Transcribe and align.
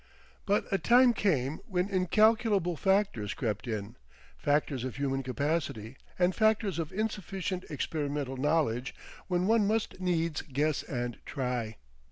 But 0.47 0.65
a 0.71 0.79
time 0.79 1.13
came 1.13 1.59
when 1.67 1.87
incalculable 1.87 2.75
factors 2.75 3.35
crept 3.35 3.67
in, 3.67 3.97
factors 4.35 4.83
of 4.83 4.95
human 4.95 5.21
capacity 5.21 5.95
and 6.17 6.33
factors 6.33 6.79
of 6.79 6.91
insufficient 6.91 7.65
experimental 7.69 8.35
knowledge, 8.35 8.95
when 9.27 9.45
one 9.45 9.67
must 9.67 9.99
needs 10.01 10.41
guess 10.41 10.81
and 10.81 11.19
try. 11.23 11.75